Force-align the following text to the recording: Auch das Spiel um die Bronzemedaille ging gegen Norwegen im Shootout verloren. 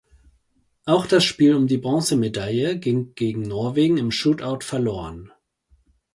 Auch 0.85 1.05
das 1.05 1.23
Spiel 1.23 1.53
um 1.53 1.67
die 1.67 1.77
Bronzemedaille 1.77 2.79
ging 2.79 3.13
gegen 3.13 3.43
Norwegen 3.43 3.97
im 3.97 4.09
Shootout 4.09 4.61
verloren. 4.61 5.31